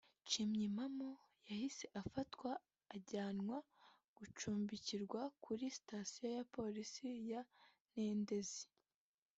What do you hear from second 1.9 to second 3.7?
afatwa ajyanwa